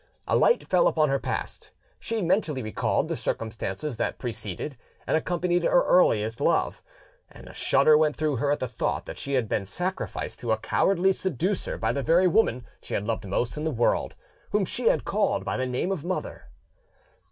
[0.27, 1.69] A light fell upon her past:
[1.99, 6.81] she mentally recalled the circumstances that preceded and accompanied her earliest love;
[7.29, 10.51] and a shudder went through her at the thought that she had been sacrificed to
[10.51, 14.15] a cowardly seducer by the very woman she had loved most in the world,
[14.49, 16.45] whom she had called by the name of mother.